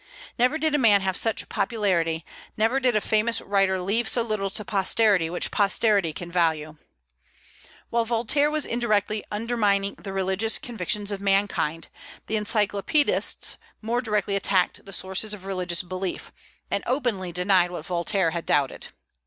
Never 0.39 0.57
did 0.57 0.73
a 0.73 0.79
man 0.79 1.01
have 1.01 1.15
such 1.15 1.47
popularity; 1.47 2.25
never 2.57 2.79
did 2.79 2.95
a 2.95 3.01
famous 3.01 3.39
writer 3.39 3.79
leave 3.79 4.07
so 4.09 4.23
little 4.23 4.49
to 4.49 4.65
posterity 4.65 5.29
which 5.29 5.51
posterity 5.51 6.11
can 6.11 6.31
value. 6.31 6.77
While 7.91 8.05
Voltaire 8.05 8.49
was 8.49 8.65
indirectly 8.65 9.23
undermining 9.31 9.93
the 9.93 10.11
religious 10.11 10.57
convictions 10.57 11.11
of 11.11 11.21
mankind, 11.21 11.87
the 12.25 12.35
Encyclopedists 12.35 13.57
more 13.79 14.01
directly 14.01 14.35
attacked 14.35 14.85
the 14.85 14.91
sources 14.91 15.35
of 15.35 15.45
religious 15.45 15.83
belief, 15.83 16.33
and 16.71 16.83
openly 16.87 17.31
denied 17.31 17.69
what 17.69 17.85
Voltaire 17.85 18.31
had 18.31 18.47
doubted. 18.47 18.87